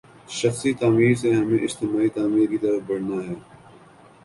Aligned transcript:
شخصی 0.29 0.71
تعمیر 0.73 1.13
سے 1.15 1.33
ہمیں 1.33 1.63
اجتماعی 1.63 2.09
تعمیر 2.09 2.49
کی 2.49 2.57
طرف 2.57 2.81
بڑھنا 2.87 3.17
ہے۔ 3.27 3.35